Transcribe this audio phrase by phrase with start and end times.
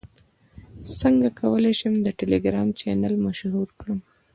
[0.99, 3.99] څنګه کولی شم د ټیلیګرام چینل مشهور کړم